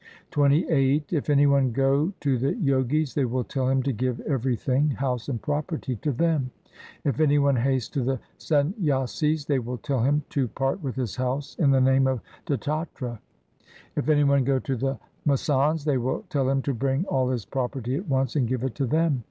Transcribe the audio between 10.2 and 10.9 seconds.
to part